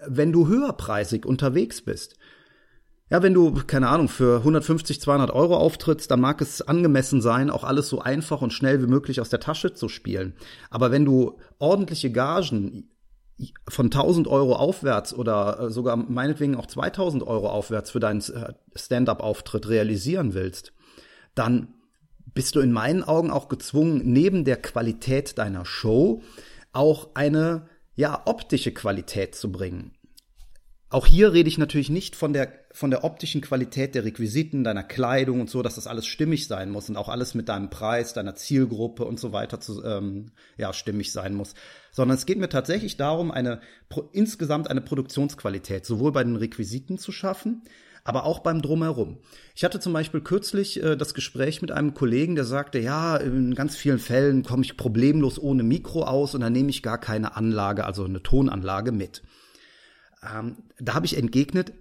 wenn 0.08 0.32
du 0.32 0.48
höherpreisig 0.48 1.28
unterwegs 1.28 1.84
bist. 1.84 2.18
Ja, 3.12 3.22
wenn 3.22 3.34
du, 3.34 3.54
keine 3.68 3.90
Ahnung, 3.90 4.08
für 4.08 4.38
150, 4.38 5.02
200 5.02 5.32
Euro 5.32 5.58
auftrittst, 5.58 6.10
dann 6.10 6.22
mag 6.22 6.40
es 6.40 6.62
angemessen 6.62 7.22
sein, 7.22 7.50
auch 7.50 7.66
alles 7.66 7.90
so 7.90 8.00
einfach 8.00 8.42
und 8.42 8.54
schnell 8.54 8.82
wie 8.82 8.88
möglich 8.88 9.20
aus 9.20 9.28
der 9.28 9.42
Tasche 9.42 9.74
zu 9.74 9.90
spielen. 9.90 10.34
Aber 10.70 10.92
wenn 10.92 11.04
du 11.04 11.38
ordentliche 11.60 12.10
Gagen 12.10 12.90
von 13.68 13.88
1000 13.88 14.30
Euro 14.30 14.56
aufwärts 14.56 15.14
oder 15.14 15.60
äh, 15.60 15.70
sogar 15.72 15.98
meinetwegen 15.98 16.56
auch 16.56 16.68
2000 16.68 17.24
Euro 17.24 17.50
aufwärts 17.50 17.92
für 17.92 18.00
deinen 18.00 18.22
äh, 18.22 18.54
Stand-up-Auftritt 18.76 19.68
realisieren 19.68 20.34
willst, 20.34 20.72
dann 21.36 21.74
bist 22.34 22.56
du 22.56 22.62
in 22.62 22.72
meinen 22.72 23.04
Augen 23.04 23.30
auch 23.30 23.50
gezwungen, 23.50 24.04
neben 24.06 24.46
der 24.46 24.62
Qualität 24.62 25.38
deiner 25.38 25.66
Show 25.66 26.22
auch 26.72 27.10
eine 27.16 27.68
ja 27.94 28.22
optische 28.24 28.72
Qualität 28.72 29.36
zu 29.36 29.52
bringen. 29.52 29.98
Auch 30.92 31.06
hier 31.06 31.32
rede 31.32 31.48
ich 31.48 31.58
natürlich 31.58 31.90
nicht 31.90 32.18
von 32.18 32.34
der, 32.34 32.52
von 32.74 32.92
der 32.92 33.06
optischen 33.06 33.40
Qualität 33.40 33.96
der 33.96 34.04
Requisiten, 34.04 34.66
deiner 34.66 34.84
Kleidung 34.84 35.40
und 35.40 35.50
so, 35.50 35.62
dass 35.62 35.76
das 35.76 35.88
alles 35.88 36.06
stimmig 36.06 36.50
sein 36.50 36.70
muss 36.70 36.90
und 36.90 36.98
auch 36.98 37.08
alles 37.08 37.34
mit 37.34 37.48
deinem 37.48 37.70
Preis, 37.70 38.12
deiner 38.12 38.36
Zielgruppe 38.36 39.06
und 39.06 39.18
so 39.18 39.32
weiter 39.32 39.62
zu, 39.62 39.82
ähm, 39.86 40.32
ja, 40.58 40.74
stimmig 40.74 41.14
sein 41.14 41.34
muss. 41.34 41.54
Sondern 41.94 42.18
es 42.18 42.26
geht 42.26 42.40
mir 42.40 42.50
tatsächlich 42.50 42.98
darum, 42.98 43.32
eine, 43.32 43.62
insgesamt 44.12 44.70
eine 44.70 44.82
Produktionsqualität 44.82 45.86
sowohl 45.86 46.12
bei 46.12 46.26
den 46.26 46.36
Requisiten 46.36 46.98
zu 46.98 47.14
schaffen, 47.14 47.62
aber 48.04 48.26
auch 48.26 48.40
beim 48.40 48.62
Drumherum. 48.62 49.20
Ich 49.56 49.64
hatte 49.64 49.80
zum 49.80 49.94
Beispiel 49.94 50.20
kürzlich 50.20 50.84
äh, 50.84 50.98
das 50.98 51.14
Gespräch 51.14 51.62
mit 51.62 51.72
einem 51.72 51.94
Kollegen, 51.94 52.36
der 52.36 52.44
sagte, 52.44 52.80
ja, 52.80 53.16
in 53.16 53.56
ganz 53.56 53.78
vielen 53.78 54.00
Fällen 54.00 54.44
komme 54.44 54.66
ich 54.66 54.76
problemlos 54.76 55.40
ohne 55.40 55.64
Mikro 55.64 56.04
aus 56.04 56.36
und 56.36 56.42
dann 56.42 56.52
nehme 56.52 56.70
ich 56.70 56.84
gar 56.84 56.98
keine 56.98 57.38
Anlage, 57.38 57.86
also 57.86 58.04
eine 58.04 58.22
Tonanlage 58.22 58.92
mit 58.92 59.22
ähm, 60.24 60.58
da 60.80 60.94
habe 60.94 61.06
ich 61.06 61.18
entgegnet, 61.18 61.74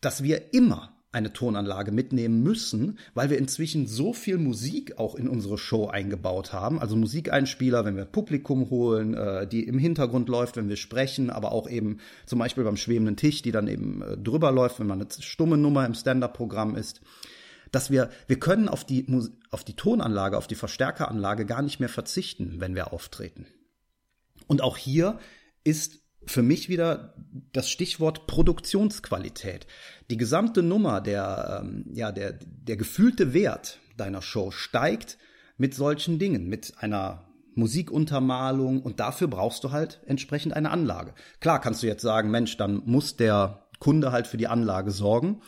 dass 0.00 0.22
wir 0.22 0.54
immer 0.54 0.96
eine 1.16 1.32
Tonanlage 1.32 1.92
mitnehmen 1.92 2.42
müssen, 2.42 2.98
weil 3.14 3.30
wir 3.30 3.38
inzwischen 3.38 3.86
so 3.86 4.12
viel 4.12 4.36
Musik 4.36 4.98
auch 4.98 5.14
in 5.14 5.28
unsere 5.28 5.56
Show 5.56 5.86
eingebaut 5.86 6.52
haben. 6.52 6.78
Also 6.78 6.94
Musikeinspieler, 6.94 7.86
wenn 7.86 7.96
wir 7.96 8.04
Publikum 8.04 8.68
holen, 8.68 9.14
äh, 9.14 9.48
die 9.48 9.64
im 9.64 9.78
Hintergrund 9.78 10.28
läuft, 10.28 10.56
wenn 10.56 10.68
wir 10.68 10.76
sprechen, 10.76 11.30
aber 11.30 11.52
auch 11.52 11.70
eben 11.70 11.98
zum 12.26 12.38
Beispiel 12.38 12.64
beim 12.64 12.76
schwebenden 12.76 13.16
Tisch, 13.16 13.40
die 13.40 13.50
dann 13.50 13.66
eben 13.66 14.02
äh, 14.02 14.18
drüber 14.18 14.52
läuft, 14.52 14.78
wenn 14.78 14.88
man 14.88 15.00
eine 15.00 15.10
stumme 15.10 15.56
Nummer 15.56 15.86
im 15.86 15.94
Stand-up-Programm 15.94 16.76
ist. 16.76 17.00
Dass 17.72 17.90
wir, 17.90 18.10
wir 18.26 18.38
können 18.38 18.68
auf 18.68 18.84
die, 18.84 19.06
auf 19.50 19.64
die 19.64 19.74
Tonanlage, 19.74 20.36
auf 20.36 20.46
die 20.46 20.54
Verstärkeranlage 20.54 21.46
gar 21.46 21.62
nicht 21.62 21.80
mehr 21.80 21.88
verzichten, 21.88 22.56
wenn 22.58 22.74
wir 22.74 22.92
auftreten. 22.92 23.46
Und 24.46 24.60
auch 24.60 24.76
hier 24.76 25.18
ist 25.64 26.05
für 26.26 26.42
mich 26.42 26.68
wieder 26.68 27.14
das 27.52 27.70
Stichwort 27.70 28.26
Produktionsqualität. 28.26 29.66
Die 30.10 30.16
gesamte 30.16 30.62
Nummer, 30.62 31.00
der, 31.00 31.62
ähm, 31.62 31.84
ja, 31.92 32.12
der, 32.12 32.32
der 32.32 32.76
gefühlte 32.76 33.32
Wert 33.32 33.78
deiner 33.96 34.22
Show 34.22 34.50
steigt 34.50 35.18
mit 35.56 35.74
solchen 35.74 36.18
Dingen, 36.18 36.48
mit 36.48 36.74
einer 36.78 37.24
Musikuntermalung 37.54 38.82
und 38.82 39.00
dafür 39.00 39.28
brauchst 39.28 39.64
du 39.64 39.72
halt 39.72 40.00
entsprechend 40.06 40.52
eine 40.54 40.70
Anlage. 40.70 41.14
Klar 41.40 41.60
kannst 41.60 41.82
du 41.82 41.86
jetzt 41.86 42.02
sagen, 42.02 42.30
Mensch, 42.30 42.56
dann 42.56 42.82
muss 42.84 43.16
der 43.16 43.66
Kunde 43.78 44.12
halt 44.12 44.26
für 44.26 44.36
die 44.36 44.48
Anlage 44.48 44.90
sorgen. 44.90 45.40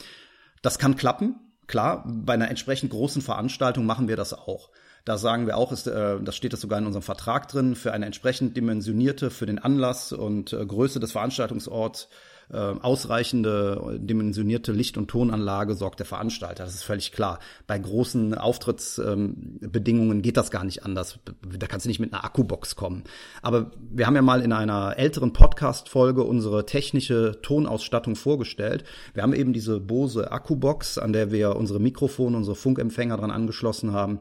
Das 0.63 0.79
kann 0.79 0.97
klappen. 0.97 1.37
Klar, 1.67 2.05
bei 2.07 2.33
einer 2.33 2.49
entsprechend 2.49 2.91
großen 2.91 3.21
Veranstaltung 3.21 3.85
machen 3.85 4.09
wir 4.09 4.17
das 4.17 4.33
auch. 4.33 4.71
Da 5.09 5.17
sagen 5.17 5.47
wir 5.47 5.57
auch, 5.57 5.73
ist, 5.73 5.87
äh, 5.87 6.21
das 6.21 6.37
steht 6.37 6.53
das 6.53 6.61
sogar 6.61 6.79
in 6.79 6.85
unserem 6.85 7.03
Vertrag 7.03 7.49
drin, 7.49 7.77
für 7.77 7.95
eine 7.95 8.05
entsprechend 8.05 8.59
dimensionierte, 8.59 9.31
für 9.31 9.47
den 9.47 9.59
Anlass 9.59 10.13
und 10.13 10.53
äh, 10.53 10.67
Größe 10.67 11.01
des 11.01 11.13
Veranstaltungsorts 11.13 12.11
äh, 12.51 12.57
ausreichende, 12.57 13.99
dimensionierte 14.03 14.73
Licht- 14.73 14.99
und 14.99 15.09
Tonanlage 15.09 15.77
sorgt 15.77 16.01
der 16.01 16.07
Veranstalter. 16.07 16.65
Das 16.65 16.75
ist 16.75 16.83
völlig 16.83 17.13
klar. 17.13 17.39
Bei 17.67 17.79
großen 17.79 18.35
Auftrittsbedingungen 18.35 20.19
ähm, 20.19 20.23
geht 20.23 20.37
das 20.37 20.51
gar 20.51 20.65
nicht 20.65 20.85
anders. 20.85 21.19
Da 21.59 21.67
kannst 21.67 21.87
du 21.87 21.89
nicht 21.89 22.01
mit 22.01 22.13
einer 22.13 22.25
Akkubox 22.25 22.77
kommen. 22.77 23.05
Aber 23.41 23.71
wir 23.91 24.07
haben 24.07 24.15
ja 24.15 24.21
mal 24.21 24.43
in 24.43 24.53
einer 24.53 24.99
älteren 24.99 25.33
Podcast-Folge 25.33 26.23
unsere 26.23 26.67
technische 26.67 27.39
Tonausstattung 27.41 28.15
vorgestellt. 28.15 28.85
Wir 29.15 29.23
haben 29.23 29.33
eben 29.33 29.55
diese 29.55 29.81
Bose 29.81 30.33
Akkubox, 30.33 30.99
an 30.99 31.15
der 31.15 31.33
wir 31.33 31.57
unsere 31.57 31.81
Mikrofone, 31.81 32.37
unsere 32.37 32.57
Funkempfänger 32.57 33.17
dran 33.17 33.31
angeschlossen 33.31 33.95
haben. 33.95 34.21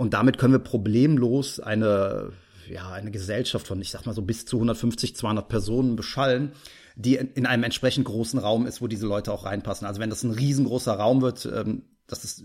Und 0.00 0.14
damit 0.14 0.38
können 0.38 0.54
wir 0.54 0.60
problemlos 0.60 1.60
eine 1.60 2.32
ja, 2.68 2.90
eine 2.92 3.10
Gesellschaft 3.10 3.66
von, 3.66 3.80
ich 3.80 3.90
sag 3.90 4.06
mal 4.06 4.14
so 4.14 4.22
bis 4.22 4.46
zu 4.46 4.56
150, 4.56 5.16
200 5.16 5.48
Personen 5.48 5.96
beschallen 5.96 6.52
die 6.96 7.16
in 7.16 7.46
einem 7.46 7.64
entsprechend 7.64 8.04
großen 8.04 8.38
Raum 8.38 8.66
ist, 8.66 8.82
wo 8.82 8.86
diese 8.86 9.06
Leute 9.06 9.32
auch 9.32 9.44
reinpassen. 9.44 9.86
Also 9.86 10.00
wenn 10.00 10.10
das 10.10 10.22
ein 10.22 10.32
riesengroßer 10.32 10.92
Raum 10.92 11.22
wird, 11.22 11.46
ähm, 11.46 11.82
das 12.06 12.24
ist 12.24 12.44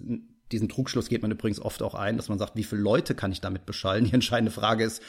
diesen 0.51 0.69
Trugschluss 0.69 1.09
geht 1.09 1.24
man 1.24 1.31
übrigens 1.31 1.59
oft 1.59 1.81
auch 1.81 1.95
ein, 1.95 2.17
dass 2.17 2.29
man 2.29 2.38
sagt, 2.38 2.55
wie 2.55 2.63
viele 2.63 2.81
Leute 2.81 3.15
kann 3.15 3.31
ich 3.31 3.41
damit 3.41 3.65
beschallen? 3.65 4.05
Die 4.09 4.13
entscheidende 4.13 4.51
Frage 4.51 4.83
ist, 4.83 5.01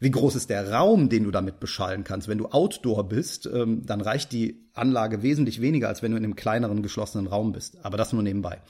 wie 0.00 0.10
groß 0.10 0.36
ist 0.36 0.50
der 0.50 0.70
Raum, 0.70 1.08
den 1.08 1.24
du 1.24 1.30
damit 1.30 1.60
beschallen 1.60 2.04
kannst? 2.04 2.28
Wenn 2.28 2.38
du 2.38 2.46
Outdoor 2.46 3.08
bist, 3.08 3.46
ähm, 3.46 3.84
dann 3.86 4.00
reicht 4.00 4.32
die 4.32 4.68
Anlage 4.74 5.22
wesentlich 5.22 5.60
weniger, 5.60 5.88
als 5.88 6.02
wenn 6.02 6.10
du 6.10 6.16
in 6.16 6.24
einem 6.24 6.36
kleineren 6.36 6.82
geschlossenen 6.82 7.26
Raum 7.26 7.52
bist. 7.52 7.78
Aber 7.84 7.96
das 7.96 8.12
nur 8.12 8.22
nebenbei. 8.22 8.60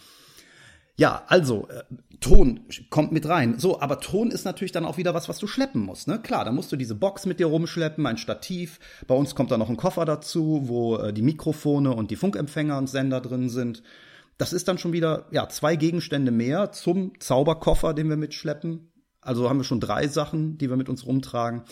Ja, 0.97 1.25
also 1.27 1.69
äh, 1.69 1.83
Ton 2.21 2.61
kommt 2.89 3.13
mit 3.13 3.29
rein. 3.29 3.59
So, 3.59 3.81
aber 3.81 4.01
Ton 4.01 4.31
ist 4.31 4.45
natürlich 4.45 4.73
dann 4.73 4.87
auch 4.87 4.97
wieder 4.97 5.13
was, 5.13 5.29
was 5.29 5.39
du 5.39 5.47
schleppen 5.47 5.83
musst. 5.83 6.07
Ne? 6.09 6.21
Klar, 6.21 6.45
da 6.45 6.53
musst 6.53 6.71
du 6.71 6.77
diese 6.77 6.95
Box 6.95 7.27
mit 7.27 7.41
dir 7.41 7.47
rumschleppen, 7.47 8.07
ein 8.07 8.17
Stativ. 8.17 8.79
Bei 9.07 9.15
uns 9.15 9.35
kommt 9.35 9.51
da 9.51 9.59
noch 9.59 9.69
ein 9.69 9.77
Koffer 9.77 10.05
dazu, 10.05 10.63
wo 10.65 10.97
äh, 10.97 11.13
die 11.13 11.23
Mikrofone 11.23 11.93
und 11.93 12.11
die 12.11 12.17
Funkempfänger 12.17 12.79
und 12.79 12.89
Sender 12.89 13.21
drin 13.21 13.49
sind. 13.49 13.83
Das 14.39 14.53
ist 14.53 14.69
dann 14.69 14.79
schon 14.79 14.93
wieder 14.93 15.27
ja 15.31 15.49
zwei 15.49 15.77
Gegenstände 15.77 16.31
mehr 16.31 16.73
zum 16.73 17.19
Zauberkoffer, 17.21 17.93
den 17.93 18.09
wir 18.09 18.17
mitschleppen. 18.17 18.91
Also 19.21 19.49
haben 19.49 19.59
wir 19.59 19.65
schon 19.65 19.81
drei 19.81 20.07
Sachen, 20.09 20.59
die 20.59 20.71
wir 20.71 20.77
mit 20.77 20.89
uns 20.89 21.07
rumtragen. 21.07 21.63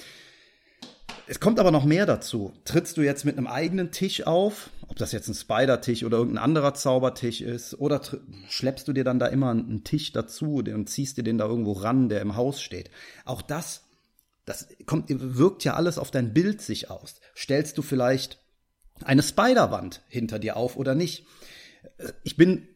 Es 1.33 1.41
kommt 1.41 1.59
aber 1.59 1.71
noch 1.71 1.87
mehr 1.87 2.05
dazu. 2.05 2.53
Trittst 2.67 2.99
du 2.99 3.01
jetzt 3.01 3.25
mit 3.25 3.39
einem 3.39 3.47
eigenen 3.47 3.91
Tisch 3.91 4.27
auf, 4.27 4.69
ob 4.87 4.99
das 4.99 5.13
jetzt 5.13 5.29
ein 5.29 5.35
Spider-Tisch 5.35 6.05
oder 6.05 6.19
irgendein 6.19 6.45
anderer 6.45 6.75
Zaubertisch 6.75 7.41
ist, 7.41 7.73
oder 7.81 8.03
schleppst 8.51 8.87
du 8.87 8.93
dir 8.93 9.03
dann 9.03 9.19
da 9.19 9.29
immer 9.29 9.49
einen 9.49 9.83
Tisch 9.83 10.13
dazu 10.13 10.57
und 10.57 10.91
ziehst 10.91 11.17
dir 11.17 11.25
den 11.25 11.39
da 11.39 11.47
irgendwo 11.47 11.73
ran, 11.73 12.11
der 12.11 12.21
im 12.21 12.37
Haus 12.37 12.61
steht. 12.61 12.91
Auch 13.25 13.41
das, 13.41 13.85
das 14.45 14.69
kommt, 14.85 15.07
wirkt 15.09 15.65
ja 15.65 15.73
alles 15.73 15.97
auf 15.97 16.11
dein 16.11 16.35
Bild 16.35 16.61
sich 16.61 16.91
aus. 16.91 17.15
Stellst 17.35 17.79
du 17.79 17.83
vielleicht 17.83 18.39
eine 19.03 19.23
Spider-Wand 19.23 20.03
hinter 20.09 20.39
dir 20.39 20.59
auf 20.59 20.77
oder 20.77 20.95
nicht? 20.95 21.25
Ich 22.25 22.37
bin 22.37 22.69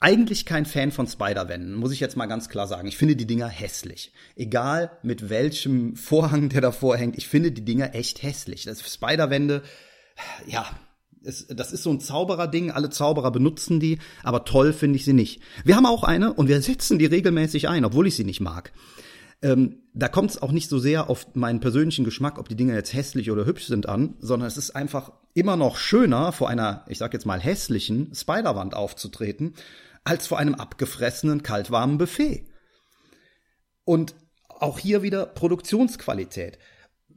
eigentlich 0.00 0.46
kein 0.46 0.64
Fan 0.64 0.90
von 0.90 1.06
Spider-Wänden, 1.06 1.74
muss 1.74 1.92
ich 1.92 2.00
jetzt 2.00 2.16
mal 2.16 2.26
ganz 2.26 2.48
klar 2.48 2.66
sagen. 2.66 2.88
Ich 2.88 2.96
finde 2.96 3.16
die 3.16 3.26
Dinger 3.26 3.48
hässlich. 3.48 4.12
Egal 4.34 4.90
mit 5.02 5.28
welchem 5.28 5.94
Vorhang 5.94 6.48
der 6.48 6.62
davor 6.62 6.96
hängt, 6.96 7.18
ich 7.18 7.28
finde 7.28 7.52
die 7.52 7.64
Dinger 7.64 7.94
echt 7.94 8.22
hässlich. 8.22 8.64
Das 8.64 8.80
Spider-Wände, 8.80 9.62
ja, 10.46 10.66
es, 11.22 11.46
das 11.48 11.72
ist 11.72 11.82
so 11.82 11.90
ein 11.90 12.00
Zauberer-Ding. 12.00 12.70
Alle 12.70 12.88
Zauberer 12.88 13.30
benutzen 13.30 13.78
die, 13.78 13.98
aber 14.22 14.46
toll 14.46 14.72
finde 14.72 14.96
ich 14.96 15.04
sie 15.04 15.12
nicht. 15.12 15.42
Wir 15.64 15.76
haben 15.76 15.86
auch 15.86 16.02
eine 16.02 16.32
und 16.32 16.48
wir 16.48 16.62
setzen 16.62 16.98
die 16.98 17.06
regelmäßig 17.06 17.68
ein, 17.68 17.84
obwohl 17.84 18.06
ich 18.06 18.16
sie 18.16 18.24
nicht 18.24 18.40
mag. 18.40 18.72
Ähm, 19.42 19.82
da 19.92 20.08
kommt 20.08 20.30
es 20.30 20.40
auch 20.40 20.52
nicht 20.52 20.70
so 20.70 20.78
sehr 20.78 21.10
auf 21.10 21.34
meinen 21.34 21.60
persönlichen 21.60 22.06
Geschmack, 22.06 22.38
ob 22.38 22.48
die 22.48 22.56
Dinger 22.56 22.74
jetzt 22.74 22.94
hässlich 22.94 23.30
oder 23.30 23.44
hübsch 23.44 23.66
sind 23.66 23.86
an, 23.86 24.14
sondern 24.20 24.46
es 24.46 24.56
ist 24.56 24.70
einfach 24.70 25.12
immer 25.34 25.56
noch 25.56 25.76
schöner, 25.76 26.32
vor 26.32 26.48
einer, 26.48 26.84
ich 26.88 26.98
sag 26.98 27.12
jetzt 27.12 27.26
mal 27.26 27.40
hässlichen 27.40 28.14
Spiderwand 28.14 28.74
aufzutreten 28.74 29.54
als 30.04 30.26
vor 30.26 30.38
einem 30.38 30.54
abgefressenen 30.54 31.42
kaltwarmen 31.42 31.98
Buffet. 31.98 32.46
Und 33.84 34.14
auch 34.48 34.78
hier 34.78 35.02
wieder 35.02 35.26
Produktionsqualität. 35.26 36.58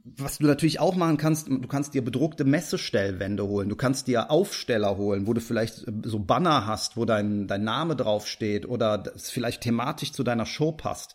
Was 0.04 0.38
du 0.38 0.46
natürlich 0.46 0.80
auch 0.80 0.96
machen 0.96 1.16
kannst, 1.16 1.48
du 1.48 1.66
kannst 1.66 1.94
dir 1.94 2.04
bedruckte 2.04 2.44
Messestellwände 2.44 3.46
holen, 3.46 3.70
du 3.70 3.76
kannst 3.76 4.06
dir 4.06 4.30
Aufsteller 4.30 4.98
holen, 4.98 5.26
wo 5.26 5.32
du 5.32 5.40
vielleicht 5.40 5.86
so 6.02 6.18
Banner 6.18 6.66
hast, 6.66 6.98
wo 6.98 7.06
dein, 7.06 7.46
dein 7.46 7.64
Name 7.64 7.96
draufsteht 7.96 8.66
oder 8.66 8.98
das 8.98 9.30
vielleicht 9.30 9.62
thematisch 9.62 10.12
zu 10.12 10.22
deiner 10.22 10.44
Show 10.44 10.72
passt. 10.72 11.14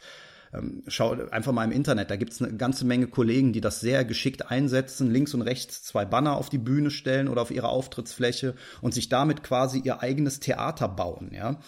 Ähm, 0.53 0.83
schau 0.87 1.11
einfach 1.29 1.51
mal 1.51 1.63
im 1.63 1.71
Internet, 1.71 2.09
da 2.09 2.15
gibt 2.15 2.33
es 2.33 2.41
eine 2.41 2.55
ganze 2.57 2.85
Menge 2.85 3.07
Kollegen, 3.07 3.53
die 3.53 3.61
das 3.61 3.79
sehr 3.79 4.03
geschickt 4.03 4.49
einsetzen, 4.49 5.11
links 5.11 5.33
und 5.33 5.41
rechts 5.41 5.83
zwei 5.83 6.05
Banner 6.05 6.35
auf 6.37 6.49
die 6.49 6.57
Bühne 6.57 6.89
stellen 6.91 7.27
oder 7.27 7.41
auf 7.41 7.51
ihre 7.51 7.69
Auftrittsfläche 7.69 8.55
und 8.81 8.93
sich 8.93 9.09
damit 9.09 9.43
quasi 9.43 9.79
ihr 9.79 10.01
eigenes 10.01 10.39
Theater 10.39 10.87
bauen. 10.87 11.31
Ja, 11.33 11.59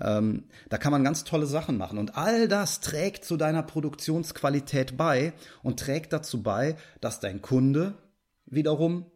ähm, 0.00 0.44
da 0.68 0.78
kann 0.78 0.92
man 0.92 1.04
ganz 1.04 1.24
tolle 1.24 1.46
Sachen 1.46 1.76
machen 1.76 1.98
und 1.98 2.16
all 2.16 2.48
das 2.48 2.80
trägt 2.80 3.24
zu 3.24 3.36
deiner 3.36 3.62
Produktionsqualität 3.62 4.96
bei 4.96 5.32
und 5.62 5.78
trägt 5.78 6.12
dazu 6.12 6.42
bei, 6.42 6.76
dass 7.00 7.20
dein 7.20 7.42
Kunde 7.42 7.94
wiederum 8.46 9.06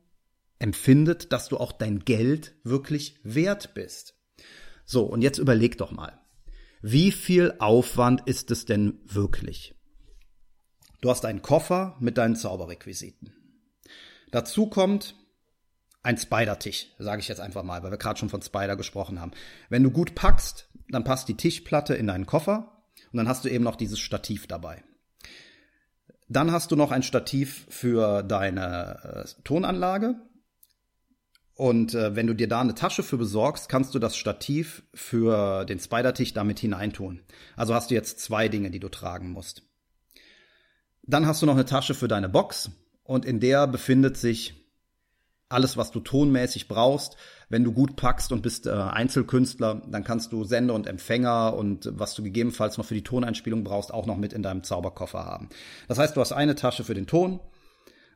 empfindet, 0.58 1.32
dass 1.32 1.48
du 1.48 1.56
auch 1.56 1.72
dein 1.72 2.00
Geld 2.00 2.54
wirklich 2.62 3.18
wert 3.22 3.74
bist. 3.74 4.14
So, 4.84 5.04
und 5.04 5.22
jetzt 5.22 5.38
überleg 5.38 5.78
doch 5.78 5.92
mal 5.92 6.23
wie 6.86 7.12
viel 7.12 7.54
Aufwand 7.60 8.26
ist 8.26 8.50
es 8.50 8.66
denn 8.66 9.00
wirklich? 9.06 9.74
Du 11.00 11.08
hast 11.08 11.24
einen 11.24 11.40
Koffer 11.40 11.96
mit 11.98 12.18
deinen 12.18 12.36
Zauberrequisiten. 12.36 13.32
Dazu 14.30 14.66
kommt 14.66 15.14
ein 16.02 16.18
Spider-Tisch, 16.18 16.88
sage 16.98 17.22
ich 17.22 17.28
jetzt 17.28 17.40
einfach 17.40 17.62
mal, 17.62 17.82
weil 17.82 17.90
wir 17.90 17.96
gerade 17.96 18.18
schon 18.18 18.28
von 18.28 18.42
Spider 18.42 18.76
gesprochen 18.76 19.18
haben. 19.18 19.30
Wenn 19.70 19.82
du 19.82 19.90
gut 19.90 20.14
packst, 20.14 20.68
dann 20.90 21.04
passt 21.04 21.26
die 21.28 21.38
Tischplatte 21.38 21.94
in 21.94 22.06
deinen 22.06 22.26
Koffer 22.26 22.84
und 23.12 23.16
dann 23.16 23.28
hast 23.28 23.46
du 23.46 23.48
eben 23.48 23.64
noch 23.64 23.76
dieses 23.76 23.98
Stativ 23.98 24.46
dabei. 24.46 24.84
Dann 26.28 26.52
hast 26.52 26.70
du 26.70 26.76
noch 26.76 26.90
ein 26.90 27.02
Stativ 27.02 27.64
für 27.70 28.22
deine 28.22 29.24
äh, 29.24 29.42
Tonanlage 29.42 30.16
und 31.54 31.94
äh, 31.94 32.16
wenn 32.16 32.26
du 32.26 32.34
dir 32.34 32.48
da 32.48 32.60
eine 32.60 32.74
Tasche 32.74 33.02
für 33.02 33.16
besorgst, 33.16 33.68
kannst 33.68 33.94
du 33.94 33.98
das 33.98 34.16
Stativ 34.16 34.82
für 34.92 35.64
den 35.64 35.78
Spider-Tisch 35.78 36.32
damit 36.32 36.58
hineintun. 36.58 37.20
Also 37.56 37.74
hast 37.74 37.90
du 37.90 37.94
jetzt 37.94 38.20
zwei 38.20 38.48
Dinge, 38.48 38.70
die 38.70 38.80
du 38.80 38.88
tragen 38.88 39.30
musst. 39.30 39.62
Dann 41.02 41.26
hast 41.26 41.42
du 41.42 41.46
noch 41.46 41.54
eine 41.54 41.66
Tasche 41.66 41.94
für 41.94 42.08
deine 42.08 42.28
Box 42.28 42.70
und 43.04 43.24
in 43.24 43.38
der 43.38 43.66
befindet 43.66 44.16
sich 44.16 44.64
alles, 45.48 45.76
was 45.76 45.92
du 45.92 46.00
tonmäßig 46.00 46.66
brauchst. 46.66 47.16
Wenn 47.48 47.62
du 47.62 47.72
gut 47.72 47.94
packst 47.94 48.32
und 48.32 48.42
bist 48.42 48.66
äh, 48.66 48.70
Einzelkünstler, 48.70 49.82
dann 49.88 50.02
kannst 50.02 50.32
du 50.32 50.42
Sender 50.42 50.74
und 50.74 50.88
Empfänger 50.88 51.54
und 51.54 51.88
was 51.92 52.14
du 52.14 52.24
gegebenenfalls 52.24 52.78
noch 52.78 52.86
für 52.86 52.94
die 52.94 53.04
Toneinspielung 53.04 53.62
brauchst, 53.62 53.94
auch 53.94 54.06
noch 54.06 54.16
mit 54.16 54.32
in 54.32 54.42
deinem 54.42 54.64
Zauberkoffer 54.64 55.24
haben. 55.24 55.50
Das 55.86 55.98
heißt, 55.98 56.16
du 56.16 56.20
hast 56.20 56.32
eine 56.32 56.56
Tasche 56.56 56.82
für 56.82 56.94
den 56.94 57.06
Ton, 57.06 57.38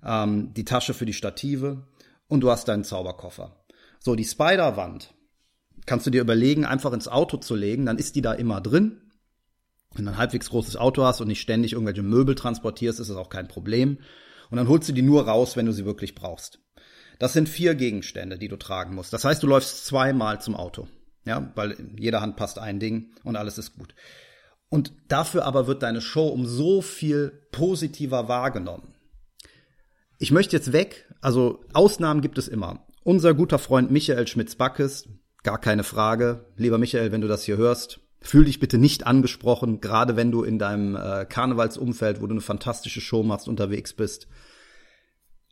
ähm, 0.05 0.53
die 0.55 0.65
Tasche 0.65 0.95
für 0.95 1.07
die 1.07 1.13
Stative 1.13 1.85
und 2.29 2.41
du 2.41 2.51
hast 2.51 2.69
deinen 2.69 2.85
Zauberkoffer. 2.85 3.65
So, 4.01 4.15
die 4.15 4.25
Spider-Wand 4.25 5.15
kannst 5.87 6.07
du 6.07 6.11
dir 6.11 6.21
überlegen, 6.21 6.65
einfach 6.65 6.93
ins 6.93 7.09
Auto 7.09 7.39
zu 7.39 7.55
legen, 7.55 7.87
dann 7.87 7.99
ist 7.99 8.15
die 8.15 8.23
da 8.23 8.33
immer 8.33 8.61
drin. 8.61 9.01
Wenn 9.95 10.05
du 10.05 10.13
ein 10.13 10.19
halbwegs 10.19 10.51
großes 10.51 10.77
Auto 10.77 11.03
hast 11.05 11.21
und 11.21 11.29
nicht 11.29 11.41
ständig 11.41 11.73
irgendwelche 11.73 12.03
Möbel 12.03 12.35
transportierst, 12.35 13.01
ist 13.01 13.09
das 13.09 13.17
auch 13.17 13.31
kein 13.31 13.49
Problem. 13.49 13.99
Und 14.51 14.57
dann 14.59 14.69
holst 14.69 14.89
du 14.89 14.93
die 14.93 15.03
nur 15.03 15.27
raus, 15.27 15.57
wenn 15.57 15.67
du 15.67 15.73
sie 15.73 15.87
wirklich 15.87 16.15
brauchst. 16.15 16.61
Das 17.19 17.33
sind 17.33 17.49
vier 17.49 17.75
Gegenstände, 17.75 18.39
die 18.39 18.49
du 18.49 18.57
tragen 18.57 18.95
musst. 18.95 19.13
Das 19.13 19.25
heißt, 19.25 19.43
du 19.43 19.47
läufst 19.47 19.87
zweimal 19.87 20.41
zum 20.41 20.55
Auto. 20.55 20.89
Ja, 21.25 21.53
weil 21.57 21.73
in 21.73 21.99
jeder 21.99 22.21
Hand 22.21 22.37
passt 22.37 22.59
ein 22.59 22.81
Ding 22.81 23.13
und 23.25 23.37
alles 23.37 23.59
ist 23.59 23.77
gut. 23.77 23.95
Und 24.71 24.93
dafür 25.09 25.45
aber 25.45 25.67
wird 25.67 25.83
deine 25.83 26.01
Show 26.01 26.29
um 26.29 26.47
so 26.47 26.81
viel 26.81 27.47
positiver 27.51 28.29
wahrgenommen. 28.29 28.95
Ich 30.19 30.31
möchte 30.31 30.57
jetzt 30.57 30.73
weg, 30.73 31.08
also 31.21 31.65
Ausnahmen 31.73 32.21
gibt 32.21 32.39
es 32.39 32.49
immer. 32.49 32.87
Unser 33.05 33.35
guter 33.35 33.59
Freund 33.59 33.91
Michael 33.91 34.27
Schmitz-Backes, 34.27 35.09
gar 35.43 35.59
keine 35.59 35.85
Frage. 35.85 36.47
Lieber 36.57 36.79
Michael, 36.79 37.13
wenn 37.13 37.21
du 37.21 37.29
das 37.29 37.45
hier 37.45 37.57
hörst, 37.57 38.01
Fühl 38.21 38.47
dich 38.47 38.59
bitte 38.59 38.79
nicht 38.79 39.07
angesprochen, 39.07 39.81
gerade 39.81 40.17
wenn 40.17 40.33
du 40.33 40.43
in 40.43 40.59
deinem 40.59 40.97
äh, 40.97 41.25
Karnevalsumfeld, 41.25 42.21
wo 42.21 42.27
du 42.27 42.33
eine 42.33 42.41
fantastische 42.41 43.01
Show 43.01 43.23
machst, 43.23 43.47
unterwegs 43.47 43.93
bist 43.93 44.27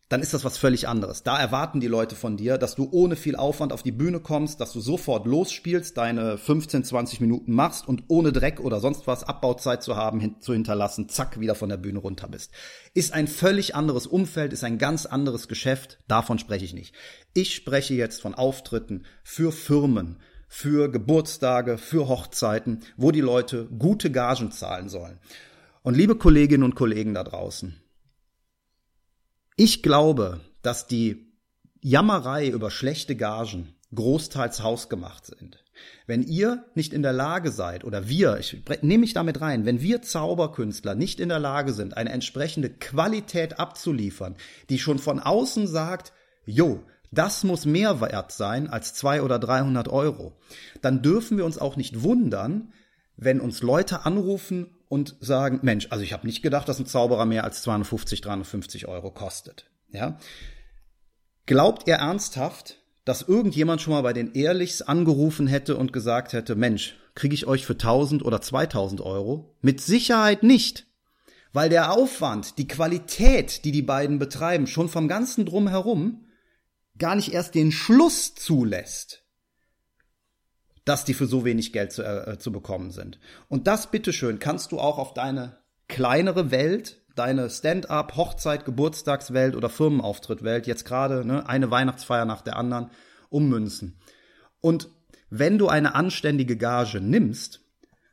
dann 0.09 0.23
ist 0.23 0.33
das 0.35 0.45
was 0.45 0.57
völlig 0.57 0.87
anderes. 0.87 1.25
Da 1.25 1.39
erwarten 1.39 1.81
die 1.81 1.89
Leute 1.89 2.15
von 2.15 2.37
dir, 2.37 2.59
dass 2.59 2.77
du 2.77 2.89
ohne 2.93 3.17
viel 3.17 3.35
Aufwand 3.35 3.73
auf 3.73 3.83
die 3.83 3.91
Bühne 3.93 4.21
kommst, 4.21 4.61
dass 4.61 4.73
du 4.73 4.81
sofort 4.81 5.27
losspielst, 5.27 5.97
deine 5.97 6.39
15, 6.39 6.85
20 6.85 7.21
Minuten 7.21 7.53
machst 7.53 7.89
und 7.89 8.05
ohne 8.07 8.33
Dreck 8.33 8.61
oder 8.61 8.79
sonst 8.79 9.09
was 9.09 9.25
Abbauzeit 9.25 9.83
zu 9.83 9.97
haben, 9.97 10.21
hin, 10.21 10.37
zu 10.39 10.53
hinterlassen, 10.53 11.09
zack, 11.09 11.41
wieder 11.41 11.57
von 11.57 11.69
der 11.69 11.77
Bühne 11.77 11.99
runter 11.99 12.29
bist. 12.29 12.53
Ist 12.95 13.15
ein 13.15 13.27
völlig 13.27 13.75
anderes 13.75 14.07
Umfeld, 14.07 14.53
ist 14.53 14.63
ein 14.63 14.79
ganz 14.79 15.07
anderes 15.07 15.49
Geschäft, 15.49 15.99
davon 16.07 16.39
spreche 16.39 16.65
ich 16.65 16.75
nicht. 16.75 16.95
Ich 17.35 17.55
spreche 17.55 17.95
jetzt 17.95 18.21
von 18.21 18.35
Auftritten 18.35 19.05
für 19.25 19.51
Firmen, 19.51 20.21
für 20.47 20.89
Geburtstage, 20.89 21.79
für 21.79 22.07
Hochzeiten, 22.07 22.81
wo 22.97 23.11
die 23.11 23.21
Leute 23.21 23.67
gute 23.77 24.13
Gagen 24.13 24.53
zahlen 24.53 24.89
sollen. 24.89 25.19
Und 25.83 25.97
liebe 25.97 26.17
Kolleginnen 26.17 26.63
und 26.63 26.77
Kollegen 26.77 27.15
da 27.15 27.25
draußen, 27.25 27.75
ich 29.57 29.83
glaube, 29.83 30.41
dass 30.63 30.87
die 30.87 31.33
Jammerei 31.81 32.49
über 32.49 32.71
schlechte 32.71 33.17
Gagen 33.17 33.75
großteils 33.95 34.63
hausgemacht 34.63 35.27
sind. 35.27 35.63
Wenn 36.07 36.23
ihr 36.23 36.65
nicht 36.75 36.93
in 36.93 37.03
der 37.03 37.13
Lage 37.13 37.51
seid, 37.51 37.85
oder 37.85 38.09
wir, 38.09 38.39
ich 38.39 38.63
nehme 38.83 39.03
mich 39.03 39.15
damit 39.15 39.41
rein, 39.41 39.65
wenn 39.65 39.81
wir 39.81 40.03
Zauberkünstler 40.03 40.95
nicht 40.95 41.21
in 41.21 41.29
der 41.29 41.39
Lage 41.39 41.73
sind, 41.73 41.97
eine 41.97 42.11
entsprechende 42.11 42.71
Qualität 42.71 43.59
abzuliefern, 43.59 44.37
die 44.71 44.79
schon 44.79 44.99
von 44.99 45.21
außen 45.21 45.67
sagt, 45.67 46.13
jo, 46.45 46.83
das 47.13 47.45
muss 47.45 47.67
mehr 47.67 48.01
wert 48.01 48.33
sein 48.33 48.69
als 48.69 48.95
zwei 48.95 49.23
oder 49.23 49.39
300 49.39 49.89
Euro, 49.89 50.33
dann 50.83 51.03
dürfen 51.03 51.39
wir 51.39 51.45
uns 51.45 51.59
auch 51.59 51.77
nicht 51.77 52.03
wundern, 52.03 52.73
wenn 53.17 53.41
uns 53.41 53.63
Leute 53.63 54.05
anrufen 54.05 54.75
und 54.89 55.17
sagen, 55.21 55.61
Mensch, 55.63 55.89
also 55.91 56.05
ich 56.05 56.13
habe 56.13 56.27
nicht 56.27 56.43
gedacht, 56.43 56.69
dass 56.69 56.79
ein 56.79 56.87
Zauberer 56.87 57.25
mehr 57.27 57.45
als 57.45 57.63
250, 57.63 58.21
350 58.21 58.87
Euro 58.89 59.11
kostet. 59.11 59.71
Ja? 59.91 60.19
Glaubt 61.47 61.89
ihr 61.89 61.97
ernsthaft, 61.97 62.83
dass 63.05 63.23
irgendjemand 63.23 63.81
schon 63.81 63.93
mal 63.95 64.03
bei 64.03 64.13
den 64.13 64.35
Ehrlichs 64.35 64.83
angerufen 64.83 65.47
hätte 65.47 65.77
und 65.77 65.93
gesagt 65.93 66.33
hätte, 66.33 66.57
Mensch, 66.57 66.97
kriege 67.15 67.35
ich 67.35 67.47
euch 67.47 67.65
für 67.65 67.75
1000 67.75 68.25
oder 68.25 68.41
2000 68.41 69.01
Euro? 69.01 69.57
Mit 69.61 69.81
Sicherheit 69.81 70.43
nicht. 70.43 70.87
Weil 71.53 71.71
der 71.71 71.93
Aufwand, 71.93 72.59
die 72.59 72.69
Qualität, 72.69 73.65
die 73.65 73.73
die 73.73 73.83
beiden 73.83 74.19
betreiben, 74.19 74.67
schon 74.67 74.89
vom 74.89 75.09
ganzen 75.09 75.47
Drumherum 75.47 76.27
gar 76.99 77.15
nicht 77.15 77.33
erst 77.33 77.55
den 77.55 77.73
Schluss 77.73 78.35
zulässt, 78.35 79.25
dass 80.87 81.05
die 81.05 81.15
für 81.15 81.27
so 81.27 81.45
wenig 81.45 81.73
Geld 81.73 81.93
zu, 81.93 82.03
äh, 82.03 82.39
zu 82.39 82.51
bekommen 82.51 82.91
sind. 82.93 83.19
Und 83.49 83.67
das, 83.67 83.91
bitteschön, 83.91 84.39
kannst 84.39 84.73
du 84.73 84.79
auch 84.79 84.99
auf 84.99 85.13
deine 85.13 85.59
kleinere 85.89 86.51
Welt, 86.51 87.03
deine 87.17 87.51
Stand-up, 87.51 88.17
Hochzeit, 88.17 88.65
Geburtstagswelt 88.65 89.57
oder 89.57 89.69
Firmenauftrittwelt, 89.69 90.67
jetzt 90.67 90.85
gerade 90.85 91.27
ne, 91.27 91.47
eine 91.49 91.71
Weihnachtsfeier 91.71 92.25
nach 92.25 92.41
der 92.41 92.57
anderen, 92.57 92.91
ummünzen. 93.29 93.99
Und 94.61 94.89
wenn 95.29 95.59
du 95.59 95.69
eine 95.69 95.97
anständige 95.97 96.57
Gage 96.57 97.01
nimmst, 97.01 97.63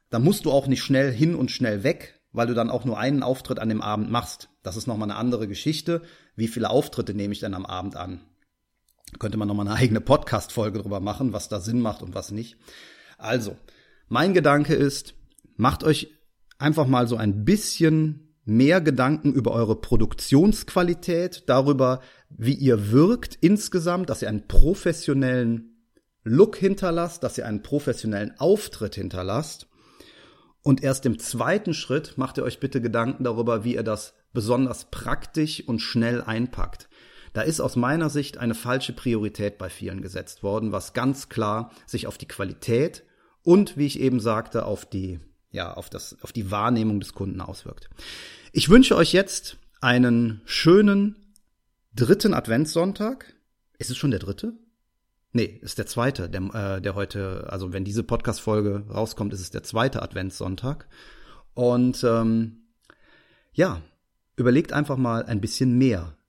dann 0.10 0.24
musst 0.24 0.46
du 0.46 0.51
auch 0.51 0.65
nicht 0.68 0.82
schnell 0.82 1.12
hin 1.12 1.36
und 1.36 1.51
schnell 1.51 1.84
weg, 1.84 2.22
weil 2.32 2.48
du 2.48 2.56
dann 2.56 2.72
auch 2.72 2.86
nur 2.86 2.98
einen 2.98 3.22
Auftritt 3.22 3.60
an 3.60 3.70
dem 3.70 3.82
Abend 3.82 4.10
machst. 4.10 4.50
Das 4.63 4.77
ist 4.77 4.88
nochmal 4.88 5.12
eine 5.12 5.20
andere 5.20 5.48
Geschichte. 5.48 6.01
Wie 6.36 6.48
viele 6.48 6.72
Auftritte 6.72 7.13
nehme 7.13 7.34
ich 7.34 7.39
denn 7.39 7.53
am 7.53 7.68
Abend 7.68 7.96
an? 7.96 8.22
Könnte 9.20 9.38
man 9.38 9.48
nochmal 9.48 9.67
eine 9.67 9.75
eigene 9.75 10.01
Podcast-Folge 10.01 10.79
drüber 10.82 11.00
machen, 11.00 11.34
was 11.34 11.50
da 11.50 11.60
Sinn 11.60 11.79
macht 11.79 12.01
und 12.01 12.15
was 12.15 12.32
nicht. 12.32 12.58
Also, 13.17 13.58
mein 14.08 14.34
Gedanke 14.34 14.75
ist, 14.75 15.15
macht 15.55 15.84
euch 15.84 16.10
einfach 16.58 16.88
mal 16.88 17.08
so 17.08 17.15
ein 17.15 17.46
bisschen 17.46 18.36
mehr 18.46 18.82
Gedanken 18.82 19.34
über 19.34 19.51
eure 19.51 19.79
Produktionsqualität, 19.79 21.43
darüber, 21.48 22.01
wie 22.29 22.53
ihr 22.53 22.91
wirkt 22.91 23.38
insgesamt, 23.41 24.10
dass 24.10 24.22
ihr 24.22 24.29
einen 24.29 24.48
professionellen 24.48 25.88
Look 26.24 26.57
hinterlasst, 26.57 27.24
dass 27.24 27.38
ihr 27.38 27.46
einen 27.46 27.64
professionellen 27.64 28.38
Auftritt 28.40 28.96
hinterlasst. 28.96 29.68
Und 30.61 30.81
erst 30.81 31.05
im 31.05 31.20
zweiten 31.20 31.74
Schritt 31.74 32.18
macht 32.18 32.38
ihr 32.38 32.44
euch 32.44 32.59
bitte 32.59 32.81
Gedanken 32.81 33.25
darüber, 33.25 33.66
wie 33.66 33.75
ihr 33.75 33.83
das 33.83 34.14
besonders 34.31 34.90
praktisch 34.90 35.68
und 35.68 35.79
schnell 35.79 36.22
einpackt. 36.22 36.88
Da 37.33 37.41
ist 37.41 37.59
aus 37.59 37.75
meiner 37.75 38.09
Sicht 38.09 38.37
eine 38.37 38.53
falsche 38.53 38.93
Priorität 38.93 39.57
bei 39.57 39.69
vielen 39.69 40.01
gesetzt 40.01 40.43
worden, 40.43 40.72
was 40.72 40.93
ganz 40.93 41.29
klar 41.29 41.72
sich 41.85 42.07
auf 42.07 42.17
die 42.17 42.27
Qualität 42.27 43.03
und, 43.41 43.75
wie 43.75 43.87
ich 43.87 44.00
eben 44.00 44.19
sagte, 44.19 44.65
auf 44.65 44.85
die, 44.85 45.19
ja, 45.51 45.74
auf 45.74 45.89
das, 45.89 46.15
auf 46.22 46.31
die 46.31 46.51
Wahrnehmung 46.51 47.00
des 47.00 47.13
Kunden 47.13 47.41
auswirkt. 47.41 47.89
Ich 48.51 48.69
wünsche 48.69 48.96
euch 48.96 49.13
jetzt 49.13 49.57
einen 49.81 50.41
schönen 50.46 51.35
dritten 51.96 52.33
Adventssonntag. 52.33 53.33
Ist 53.79 53.89
es 53.89 53.98
schon 53.98 54.11
der 54.11 54.19
dritte? 54.19 54.53
Nee, 55.31 55.59
ist 55.61 55.79
der 55.79 55.87
zweite, 55.87 56.29
der, 56.29 56.41
äh, 56.53 56.81
der 56.81 56.93
heute, 56.93 57.48
also 57.50 57.74
wenn 57.74 57.83
diese 57.83 58.03
Podcast-Folge 58.03 58.85
rauskommt, 58.89 59.33
ist 59.33 59.41
es 59.41 59.50
der 59.50 59.63
zweite 59.63 60.03
Adventssonntag. 60.03 60.87
Und 61.55 62.03
ähm, 62.03 62.67
ja, 63.51 63.81
überlegt 64.35 64.72
einfach 64.74 64.98
mal 64.98 65.25
ein 65.25 65.41
bisschen 65.41 65.77
mehr 65.77 66.15